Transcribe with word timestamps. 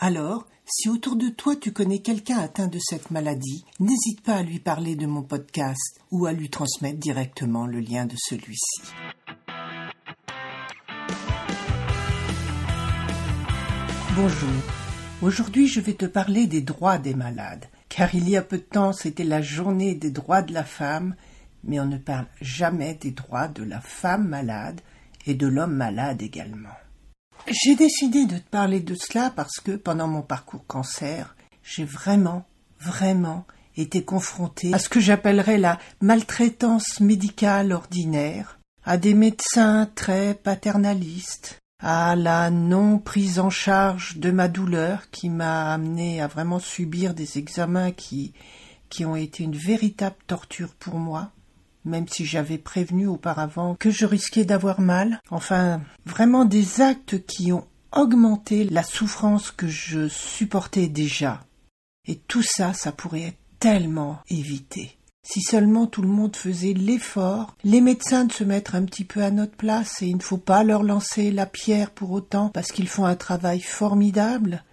Alors, 0.00 0.46
si 0.64 0.88
autour 0.88 1.16
de 1.16 1.28
toi 1.28 1.56
tu 1.56 1.72
connais 1.72 1.98
quelqu'un 1.98 2.38
atteint 2.38 2.68
de 2.68 2.78
cette 2.78 3.10
maladie, 3.10 3.64
n'hésite 3.80 4.20
pas 4.20 4.36
à 4.36 4.42
lui 4.44 4.60
parler 4.60 4.94
de 4.94 5.06
mon 5.06 5.22
podcast 5.22 6.00
ou 6.12 6.26
à 6.26 6.32
lui 6.32 6.50
transmettre 6.50 7.00
directement 7.00 7.66
le 7.66 7.80
lien 7.80 8.06
de 8.06 8.14
celui-ci. 8.16 8.92
Bonjour. 14.14 14.62
Aujourd'hui, 15.20 15.66
je 15.66 15.80
vais 15.80 15.94
te 15.94 16.06
parler 16.06 16.46
des 16.46 16.60
droits 16.60 16.98
des 16.98 17.14
malades 17.14 17.66
car 17.88 18.14
il 18.14 18.28
y 18.28 18.36
a 18.36 18.42
peu 18.42 18.58
de 18.58 18.62
temps 18.62 18.92
c'était 18.92 19.24
la 19.24 19.42
journée 19.42 19.96
des 19.96 20.12
droits 20.12 20.42
de 20.42 20.54
la 20.54 20.64
femme, 20.64 21.16
mais 21.64 21.80
on 21.80 21.86
ne 21.86 21.98
parle 21.98 22.26
jamais 22.40 22.94
des 22.94 23.10
droits 23.10 23.48
de 23.48 23.64
la 23.64 23.80
femme 23.80 24.28
malade 24.28 24.80
et 25.26 25.34
de 25.34 25.48
l'homme 25.48 25.74
malade 25.74 26.22
également. 26.22 26.76
J'ai 27.46 27.76
décidé 27.76 28.26
de 28.26 28.38
te 28.38 28.48
parler 28.50 28.80
de 28.80 28.94
cela 28.94 29.30
parce 29.30 29.60
que 29.60 29.72
pendant 29.72 30.08
mon 30.08 30.22
parcours 30.22 30.66
cancer, 30.66 31.36
j'ai 31.62 31.84
vraiment, 31.84 32.44
vraiment 32.80 33.46
été 33.76 34.04
confrontée 34.04 34.74
à 34.74 34.78
ce 34.78 34.88
que 34.88 35.00
j'appellerais 35.00 35.58
la 35.58 35.78
maltraitance 36.00 37.00
médicale 37.00 37.72
ordinaire, 37.72 38.58
à 38.84 38.96
des 38.96 39.14
médecins 39.14 39.88
très 39.94 40.34
paternalistes, 40.34 41.58
à 41.82 42.16
la 42.16 42.50
non 42.50 42.98
prise 42.98 43.38
en 43.38 43.50
charge 43.50 44.16
de 44.16 44.30
ma 44.30 44.48
douleur 44.48 45.10
qui 45.10 45.30
m'a 45.30 45.72
amené 45.72 46.20
à 46.20 46.26
vraiment 46.26 46.58
subir 46.58 47.14
des 47.14 47.38
examens 47.38 47.92
qui, 47.92 48.32
qui 48.88 49.04
ont 49.04 49.16
été 49.16 49.44
une 49.44 49.56
véritable 49.56 50.16
torture 50.26 50.74
pour 50.74 50.96
moi, 50.96 51.30
même 51.88 52.06
si 52.08 52.24
j'avais 52.24 52.58
prévenu 52.58 53.06
auparavant 53.06 53.74
que 53.74 53.90
je 53.90 54.06
risquais 54.06 54.44
d'avoir 54.44 54.80
mal. 54.80 55.20
Enfin, 55.30 55.80
vraiment 56.06 56.44
des 56.44 56.80
actes 56.80 57.24
qui 57.26 57.52
ont 57.52 57.66
augmenté 57.92 58.64
la 58.64 58.82
souffrance 58.82 59.50
que 59.50 59.66
je 59.66 60.08
supportais 60.08 60.88
déjà. 60.88 61.40
Et 62.06 62.16
tout 62.16 62.42
ça, 62.42 62.72
ça 62.72 62.92
pourrait 62.92 63.22
être 63.22 63.38
tellement 63.58 64.18
évité. 64.28 64.98
Si 65.22 65.42
seulement 65.42 65.86
tout 65.86 66.00
le 66.00 66.08
monde 66.08 66.36
faisait 66.36 66.72
l'effort, 66.72 67.54
les 67.62 67.82
médecins 67.82 68.24
de 68.24 68.32
se 68.32 68.44
mettre 68.44 68.74
un 68.74 68.84
petit 68.84 69.04
peu 69.04 69.22
à 69.22 69.30
notre 69.30 69.56
place, 69.56 70.00
et 70.00 70.06
il 70.06 70.16
ne 70.16 70.22
faut 70.22 70.38
pas 70.38 70.64
leur 70.64 70.82
lancer 70.82 71.30
la 71.30 71.44
pierre 71.44 71.90
pour 71.90 72.12
autant, 72.12 72.48
parce 72.48 72.72
qu'ils 72.72 72.88
font 72.88 73.04
un 73.04 73.14
travail 73.14 73.60
formidable, 73.60 74.64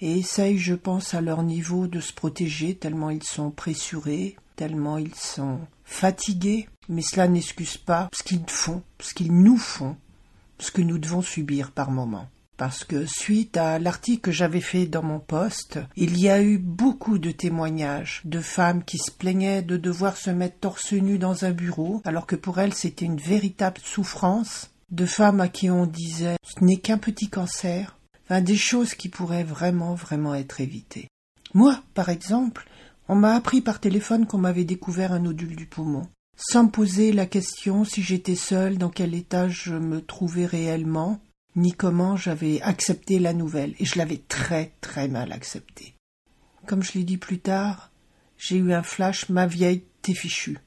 et 0.00 0.18
essayent, 0.18 0.58
je 0.58 0.74
pense, 0.74 1.14
à 1.14 1.20
leur 1.20 1.44
niveau 1.44 1.86
de 1.86 2.00
se 2.00 2.12
protéger, 2.12 2.74
tellement 2.74 3.10
ils 3.10 3.22
sont 3.22 3.50
pressurés, 3.50 4.34
tellement 4.56 4.98
ils 4.98 5.14
sont 5.14 5.60
fatigués, 5.90 6.68
mais 6.88 7.02
cela 7.02 7.28
n'excuse 7.28 7.76
pas 7.76 8.08
ce 8.14 8.22
qu'ils 8.22 8.48
font, 8.48 8.82
ce 9.00 9.12
qu'ils 9.12 9.34
nous 9.34 9.58
font, 9.58 9.96
ce 10.58 10.70
que 10.70 10.82
nous 10.82 10.98
devons 10.98 11.22
subir 11.22 11.72
par 11.72 11.90
moments 11.90 12.28
parce 12.56 12.84
que 12.84 13.06
suite 13.06 13.56
à 13.56 13.78
l'article 13.78 14.20
que 14.20 14.30
j'avais 14.30 14.60
fait 14.60 14.84
dans 14.84 15.02
mon 15.02 15.18
poste, 15.18 15.78
il 15.96 16.20
y 16.20 16.28
a 16.28 16.42
eu 16.42 16.58
beaucoup 16.58 17.16
de 17.16 17.30
témoignages 17.30 18.20
de 18.26 18.40
femmes 18.40 18.84
qui 18.84 18.98
se 18.98 19.10
plaignaient 19.10 19.62
de 19.62 19.78
devoir 19.78 20.18
se 20.18 20.28
mettre 20.28 20.58
torse 20.58 20.92
nu 20.92 21.16
dans 21.16 21.46
un 21.46 21.52
bureau, 21.52 22.02
alors 22.04 22.26
que 22.26 22.36
pour 22.36 22.60
elles 22.60 22.74
c'était 22.74 23.06
une 23.06 23.16
véritable 23.16 23.80
souffrance, 23.82 24.68
de 24.90 25.06
femmes 25.06 25.40
à 25.40 25.48
qui 25.48 25.70
on 25.70 25.86
disait 25.86 26.36
ce 26.42 26.62
n'est 26.62 26.76
qu'un 26.76 26.98
petit 26.98 27.30
cancer, 27.30 27.96
des 28.28 28.56
choses 28.56 28.92
qui 28.92 29.08
pourraient 29.08 29.42
vraiment 29.42 29.94
vraiment 29.94 30.34
être 30.34 30.60
évitées. 30.60 31.08
Moi, 31.54 31.82
par 31.94 32.10
exemple, 32.10 32.68
on 33.10 33.16
m'a 33.16 33.34
appris 33.34 33.60
par 33.60 33.80
téléphone 33.80 34.26
qu'on 34.26 34.38
m'avait 34.38 34.64
découvert 34.64 35.12
un 35.12 35.18
nodule 35.18 35.56
du 35.56 35.66
poumon 35.66 36.08
sans 36.40 36.68
poser 36.68 37.12
la 37.12 37.26
question 37.26 37.84
si 37.84 38.02
j'étais 38.02 38.34
seule, 38.34 38.78
dans 38.78 38.88
quel 38.88 39.14
état 39.14 39.48
je 39.48 39.74
me 39.74 40.00
trouvais 40.00 40.46
réellement, 40.46 41.20
ni 41.54 41.72
comment 41.72 42.16
j'avais 42.16 42.62
accepté 42.62 43.18
la 43.18 43.34
nouvelle, 43.34 43.74
et 43.78 43.84
je 43.84 43.98
l'avais 43.98 44.22
très 44.26 44.72
très 44.80 45.06
mal 45.06 45.32
acceptée. 45.32 45.94
Comme 46.66 46.82
je 46.82 46.92
l'ai 46.94 47.04
dit 47.04 47.18
plus 47.18 47.40
tard, 47.40 47.90
j'ai 48.38 48.56
eu 48.56 48.72
un 48.72 48.82
flash, 48.82 49.28
ma 49.28 49.46
vieille, 49.46 49.84
t'es 50.00 50.14
fichue. 50.14 50.58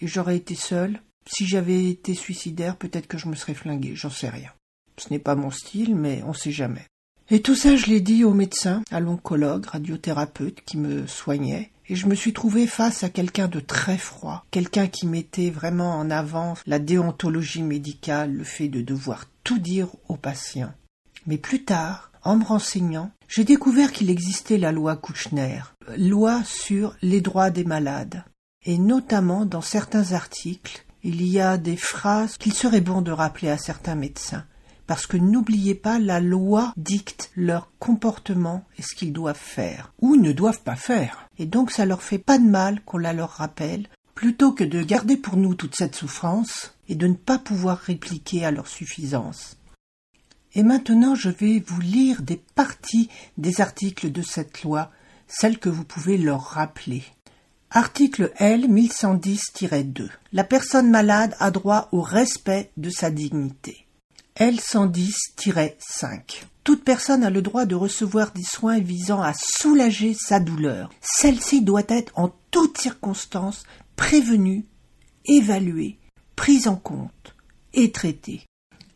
Et 0.00 0.06
j'aurais 0.06 0.36
été 0.36 0.54
seule. 0.54 1.02
Si 1.26 1.46
j'avais 1.46 1.90
été 1.90 2.14
suicidaire, 2.14 2.76
peut-être 2.76 3.06
que 3.06 3.18
je 3.18 3.28
me 3.28 3.34
serais 3.34 3.54
flinguée, 3.54 3.96
j'en 3.96 4.10
sais 4.10 4.30
rien. 4.30 4.52
Ce 4.96 5.10
n'est 5.10 5.18
pas 5.18 5.34
mon 5.34 5.50
style, 5.50 5.96
mais 5.96 6.22
on 6.24 6.32
sait 6.32 6.52
jamais. 6.52 6.86
Et 7.28 7.42
tout 7.42 7.54
ça, 7.54 7.76
je 7.76 7.86
l'ai 7.86 8.00
dit 8.00 8.24
au 8.24 8.32
médecin, 8.32 8.82
à 8.90 9.00
l'oncologue, 9.00 9.66
radiothérapeute 9.66 10.62
qui 10.62 10.78
me 10.78 11.06
soignait, 11.06 11.70
je 11.96 12.06
me 12.06 12.14
suis 12.14 12.32
trouvé 12.32 12.66
face 12.66 13.04
à 13.04 13.08
quelqu'un 13.08 13.48
de 13.48 13.60
très 13.60 13.98
froid, 13.98 14.44
quelqu'un 14.50 14.86
qui 14.86 15.06
mettait 15.06 15.50
vraiment 15.50 15.96
en 15.96 16.10
avant 16.10 16.54
la 16.66 16.78
déontologie 16.78 17.62
médicale, 17.62 18.32
le 18.32 18.44
fait 18.44 18.68
de 18.68 18.80
devoir 18.80 19.26
tout 19.44 19.58
dire 19.58 19.88
aux 20.08 20.16
patients. 20.16 20.72
Mais 21.26 21.38
plus 21.38 21.64
tard, 21.64 22.10
en 22.22 22.36
me 22.36 22.44
renseignant, 22.44 23.10
j'ai 23.28 23.44
découvert 23.44 23.92
qu'il 23.92 24.10
existait 24.10 24.58
la 24.58 24.72
loi 24.72 24.96
Kouchner, 24.96 25.60
loi 25.96 26.42
sur 26.44 26.96
les 27.02 27.20
droits 27.20 27.50
des 27.50 27.64
malades. 27.64 28.24
Et 28.64 28.78
notamment 28.78 29.46
dans 29.46 29.62
certains 29.62 30.12
articles, 30.12 30.84
il 31.02 31.22
y 31.24 31.40
a 31.40 31.56
des 31.56 31.76
phrases 31.76 32.36
qu'il 32.36 32.52
serait 32.52 32.82
bon 32.82 33.00
de 33.00 33.10
rappeler 33.10 33.48
à 33.48 33.56
certains 33.56 33.94
médecins. 33.94 34.44
Parce 34.90 35.06
que 35.06 35.16
n'oubliez 35.16 35.76
pas, 35.76 36.00
la 36.00 36.18
loi 36.18 36.72
dicte 36.76 37.30
leur 37.36 37.70
comportement 37.78 38.64
et 38.76 38.82
ce 38.82 38.96
qu'ils 38.96 39.12
doivent 39.12 39.38
faire, 39.38 39.92
ou 40.00 40.16
ne 40.16 40.32
doivent 40.32 40.64
pas 40.64 40.74
faire. 40.74 41.28
Et 41.38 41.46
donc 41.46 41.70
ça 41.70 41.86
leur 41.86 42.02
fait 42.02 42.18
pas 42.18 42.38
de 42.38 42.48
mal 42.48 42.82
qu'on 42.82 42.98
la 42.98 43.12
leur 43.12 43.30
rappelle, 43.30 43.86
plutôt 44.16 44.50
que 44.50 44.64
de 44.64 44.82
garder 44.82 45.16
pour 45.16 45.36
nous 45.36 45.54
toute 45.54 45.76
cette 45.76 45.94
souffrance 45.94 46.74
et 46.88 46.96
de 46.96 47.06
ne 47.06 47.14
pas 47.14 47.38
pouvoir 47.38 47.78
répliquer 47.78 48.44
à 48.44 48.50
leur 48.50 48.66
suffisance. 48.66 49.58
Et 50.54 50.64
maintenant 50.64 51.14
je 51.14 51.30
vais 51.30 51.62
vous 51.64 51.80
lire 51.80 52.22
des 52.22 52.42
parties 52.56 53.08
des 53.38 53.60
articles 53.60 54.10
de 54.10 54.22
cette 54.22 54.64
loi, 54.64 54.90
celles 55.28 55.60
que 55.60 55.68
vous 55.68 55.84
pouvez 55.84 56.18
leur 56.18 56.42
rappeler. 56.42 57.04
Article 57.70 58.32
L 58.38 58.66
1110-2. 58.66 60.08
La 60.32 60.42
personne 60.42 60.90
malade 60.90 61.36
a 61.38 61.52
droit 61.52 61.88
au 61.92 62.02
respect 62.02 62.72
de 62.76 62.90
sa 62.90 63.12
dignité. 63.12 63.86
L 64.40 64.56
110-5. 64.56 66.44
Toute 66.64 66.82
personne 66.82 67.24
a 67.24 67.28
le 67.30 67.42
droit 67.42 67.66
de 67.66 67.74
recevoir 67.74 68.32
des 68.32 68.42
soins 68.42 68.78
visant 68.78 69.20
à 69.20 69.34
soulager 69.34 70.14
sa 70.14 70.40
douleur. 70.40 70.88
Celle-ci 71.02 71.60
doit 71.60 71.82
être 71.88 72.18
en 72.18 72.32
toutes 72.50 72.78
circonstances 72.78 73.64
prévenue, 73.96 74.64
évaluée, 75.26 75.98
prise 76.36 76.68
en 76.68 76.76
compte 76.76 77.36
et 77.74 77.92
traitée. 77.92 78.40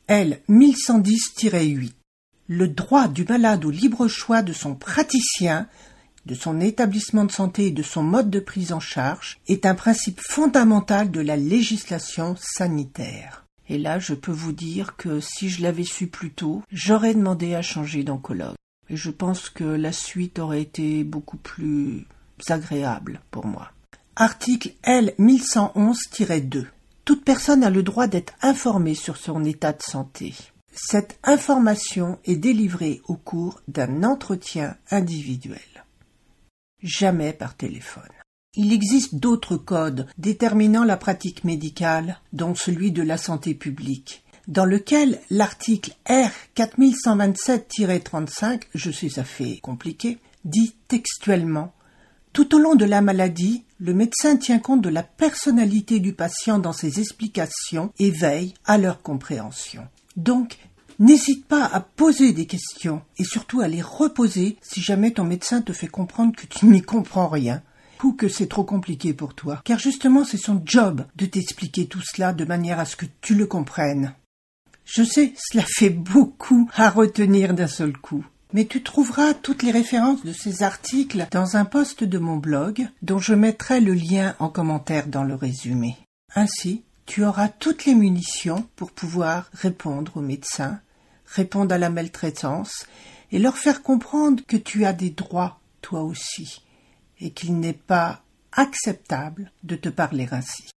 L 0.07 0.41
1110-8. 0.49 1.93
Le 2.47 2.69
droit 2.69 3.09
du 3.09 3.27
malade 3.27 3.67
au 3.67 3.71
libre 3.71 4.09
choix 4.09 4.41
de 4.41 4.55
son 4.55 4.75
praticien, 4.75 5.69
de 6.25 6.35
son 6.35 6.59
établissement 6.59 7.27
de 7.27 7.33
santé 7.33 7.67
et 7.67 7.71
de 7.71 7.83
son 7.83 8.03
mode 8.03 8.31
de 8.31 8.41
prise 8.41 8.73
en 8.73 8.81
charge 8.81 9.41
est 9.47 9.67
un 9.67 9.75
principe 9.75 10.23
fondamental 10.27 11.11
de 11.11 11.21
la 11.21 11.37
législation 11.37 12.35
sanitaire. 12.41 13.44
Et 13.69 13.79
là, 13.79 13.99
je 13.99 14.15
peux 14.15 14.33
vous 14.33 14.53
dire 14.53 14.97
que 14.97 15.21
si 15.21 15.49
je 15.49 15.63
l'avais 15.63 15.85
su 15.85 16.07
plus 16.07 16.31
tôt, 16.31 16.63
j'aurais 16.71 17.15
demandé 17.15 17.55
à 17.55 17.63
changer 17.63 18.05
d'oncologue. 18.05 18.57
Et 18.91 18.97
je 18.97 19.11
pense 19.11 19.49
que 19.49 19.65
la 19.65 19.93
suite 19.93 20.39
aurait 20.39 20.63
été 20.63 21.05
beaucoup 21.05 21.39
plus 21.39 22.07
agréable 22.49 23.21
pour 23.31 23.47
moi. 23.47 23.71
Article 24.17 24.73
L 24.83 25.15
1111-2. 25.19 26.67
Toute 27.05 27.25
personne 27.25 27.65
a 27.65 27.71
le 27.71 27.83
droit 27.83 28.07
d'être 28.07 28.35
informée 28.43 28.95
sur 28.95 29.17
son 29.17 29.45
état 29.45 29.73
de 29.73 29.83
santé. 29.83 30.35
Cette 30.73 31.19
information 31.23 32.19
est 32.25 32.37
délivrée 32.37 33.01
au 33.07 33.17
cours 33.17 33.61
d'un 33.69 34.03
entretien 34.03 34.77
individuel. 34.91 35.61
Jamais 36.83 37.33
par 37.33 37.57
téléphone. 37.57 38.03
Il 38.57 38.73
existe 38.73 39.17
d'autres 39.17 39.57
codes 39.57 40.07
déterminant 40.19 40.85
la 40.85 40.97
pratique 40.97 41.45
médicale, 41.45 42.21
dont 42.33 42.55
celui 42.55 42.93
de 42.93 43.03
la 43.03 43.17
santé 43.17 43.55
publique, 43.55 44.23
dans 44.47 44.65
lequel 44.65 45.21
l'article 45.31 45.93
R 46.09 46.31
4127-35, 46.57 48.63
je 48.75 48.91
sais 48.91 49.09
ça 49.09 49.25
fait 49.25 49.59
compliqué, 49.59 50.19
dit 50.45 50.75
textuellement 50.89 51.73
tout 52.35 52.57
au 52.57 52.59
long 52.59 52.75
de 52.75 52.85
la 52.85 53.01
maladie, 53.01 53.63
le 53.79 53.95
médecin 53.95 54.37
tient 54.37 54.59
compte 54.59 54.83
de 54.83 54.89
la 54.89 55.05
personnalité 55.05 56.01
du 56.01 56.15
patient 56.15 56.59
dans 56.59 56.73
ses 56.73 56.99
explications 56.99 57.93
et 58.01 58.11
veille 58.11 58.55
à 58.65 58.77
leur 58.77 59.03
compréhension. 59.03 59.87
Donc, 60.17 60.59
n'hésite 60.99 61.47
pas 61.47 61.65
à 61.65 61.79
poser 61.79 62.33
des 62.33 62.47
questions 62.47 63.03
et 63.19 63.25
surtout 63.25 63.61
à 63.61 63.69
les 63.69 63.83
reposer 63.83 64.57
si 64.63 64.83
jamais 64.83 65.13
ton 65.13 65.23
médecin 65.23 65.63
te 65.63 65.73
fait 65.73 65.87
comprendre 65.87 66.35
que 66.35 66.47
tu 66.47 66.67
n'y 66.67 66.83
comprends 66.83 67.29
rien 67.29 67.63
que 68.13 68.29
c'est 68.29 68.49
trop 68.49 68.65
compliqué 68.65 69.15
pour 69.15 69.35
toi, 69.35 69.63
car 69.65 69.79
justement 69.79 70.25
c'est 70.25 70.37
son 70.37 70.63
job 70.65 71.05
de 71.17 71.27
t'expliquer 71.27 71.87
tout 71.87 72.03
cela 72.05 72.33
de 72.33 72.45
manière 72.45 72.79
à 72.79 72.85
ce 72.85 72.97
que 72.97 73.07
tu 73.21 73.35
le 73.35 73.47
comprennes. 73.47 74.15
Je 74.85 75.03
sais, 75.03 75.33
cela 75.37 75.65
fait 75.67 75.91
beaucoup 75.91 76.69
à 76.75 76.91
retenir 76.91 77.55
d'un 77.55 77.69
seul 77.69 77.97
coup 77.97 78.25
mais 78.55 78.67
tu 78.67 78.85
trouveras 78.85 79.35
toutes 79.35 79.65
les 79.65 79.73
références 79.73 80.25
de 80.25 80.33
ces 80.33 80.63
articles 80.63 81.27
dans 81.33 81.57
un 81.57 81.65
post 81.65 82.05
de 82.05 82.19
mon 82.19 82.37
blog 82.37 82.89
dont 83.03 83.19
je 83.19 83.35
mettrai 83.35 83.81
le 83.81 83.95
lien 83.95 84.37
en 84.39 84.49
commentaire 84.49 85.09
dans 85.09 85.25
le 85.25 85.35
résumé. 85.35 85.97
Ainsi, 86.37 86.85
tu 87.05 87.25
auras 87.25 87.49
toutes 87.49 87.85
les 87.85 87.97
munitions 87.97 88.65
pour 88.77 88.93
pouvoir 88.93 89.51
répondre 89.53 90.17
aux 90.17 90.23
médecins, 90.23 90.79
répondre 91.27 91.75
à 91.75 91.79
la 91.79 91.91
maltraitance 91.91 92.87
et 93.33 93.41
leur 93.41 93.59
faire 93.59 93.83
comprendre 93.83 94.41
que 94.47 94.57
tu 94.57 94.85
as 94.85 94.93
des 94.93 95.11
droits 95.11 95.59
toi 95.83 96.03
aussi 96.03 96.63
et 97.21 97.31
qu'il 97.31 97.59
n'est 97.59 97.73
pas 97.73 98.23
acceptable 98.53 99.51
de 99.63 99.77
te 99.77 99.89
parler 99.89 100.29
ainsi. 100.31 100.71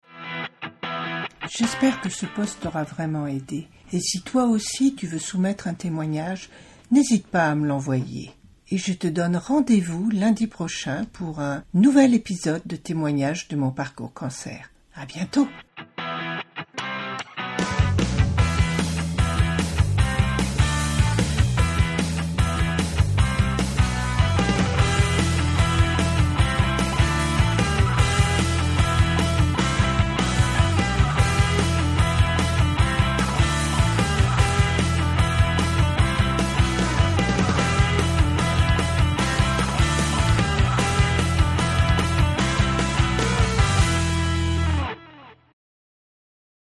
J'espère 1.48 2.00
que 2.00 2.08
ce 2.08 2.26
post 2.26 2.60
t'aura 2.60 2.84
vraiment 2.84 3.26
aidé. 3.26 3.68
Et 3.92 4.00
si 4.00 4.22
toi 4.22 4.44
aussi 4.44 4.94
tu 4.94 5.06
veux 5.06 5.18
soumettre 5.18 5.68
un 5.68 5.74
témoignage, 5.74 6.50
n'hésite 6.90 7.26
pas 7.26 7.46
à 7.46 7.54
me 7.54 7.66
l'envoyer. 7.66 8.32
Et 8.70 8.78
je 8.78 8.92
te 8.92 9.06
donne 9.06 9.36
rendez-vous 9.36 10.10
lundi 10.10 10.48
prochain 10.48 11.06
pour 11.12 11.40
un 11.40 11.62
nouvel 11.72 12.14
épisode 12.14 12.62
de 12.66 12.76
témoignage 12.76 13.46
de 13.48 13.56
mon 13.56 13.70
parcours 13.70 14.12
cancer. 14.12 14.72
À 14.94 15.06
bientôt! 15.06 15.46